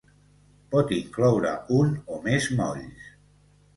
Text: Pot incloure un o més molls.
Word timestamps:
Pot 0.75 0.93
incloure 0.95 1.51
un 1.81 1.93
o 2.17 2.21
més 2.27 2.49
molls. 2.63 3.13